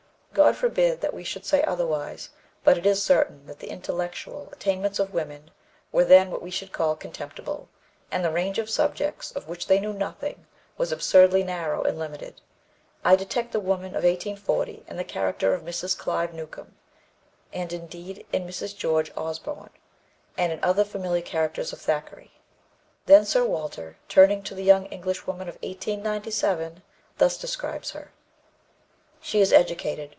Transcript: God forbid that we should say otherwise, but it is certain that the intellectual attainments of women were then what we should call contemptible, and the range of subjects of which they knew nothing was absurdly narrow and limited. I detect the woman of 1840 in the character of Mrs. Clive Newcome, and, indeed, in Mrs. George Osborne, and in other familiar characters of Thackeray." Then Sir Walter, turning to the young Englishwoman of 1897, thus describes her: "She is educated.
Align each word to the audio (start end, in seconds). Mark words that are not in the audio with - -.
God 0.33 0.55
forbid 0.55 1.01
that 1.01 1.13
we 1.13 1.25
should 1.25 1.43
say 1.45 1.61
otherwise, 1.63 2.29
but 2.63 2.77
it 2.77 2.85
is 2.85 3.03
certain 3.03 3.45
that 3.47 3.59
the 3.59 3.67
intellectual 3.69 4.47
attainments 4.53 4.97
of 4.97 5.13
women 5.13 5.51
were 5.91 6.05
then 6.05 6.31
what 6.31 6.41
we 6.41 6.49
should 6.49 6.71
call 6.71 6.95
contemptible, 6.95 7.67
and 8.09 8.23
the 8.23 8.31
range 8.31 8.57
of 8.57 8.69
subjects 8.69 9.31
of 9.31 9.49
which 9.49 9.67
they 9.67 9.77
knew 9.77 9.91
nothing 9.91 10.45
was 10.77 10.93
absurdly 10.93 11.43
narrow 11.43 11.83
and 11.83 11.99
limited. 11.99 12.39
I 13.03 13.17
detect 13.17 13.51
the 13.51 13.59
woman 13.59 13.87
of 13.87 14.05
1840 14.05 14.85
in 14.87 14.95
the 14.95 15.03
character 15.03 15.53
of 15.53 15.63
Mrs. 15.63 15.97
Clive 15.97 16.33
Newcome, 16.33 16.75
and, 17.51 17.73
indeed, 17.73 18.25
in 18.31 18.47
Mrs. 18.47 18.73
George 18.77 19.11
Osborne, 19.17 19.71
and 20.37 20.53
in 20.53 20.63
other 20.63 20.85
familiar 20.85 21.21
characters 21.21 21.73
of 21.73 21.79
Thackeray." 21.81 22.31
Then 23.05 23.25
Sir 23.25 23.43
Walter, 23.43 23.97
turning 24.07 24.43
to 24.43 24.55
the 24.55 24.63
young 24.63 24.85
Englishwoman 24.85 25.49
of 25.49 25.55
1897, 25.55 26.83
thus 27.17 27.37
describes 27.37 27.91
her: 27.91 28.13
"She 29.19 29.41
is 29.41 29.51
educated. 29.51 30.09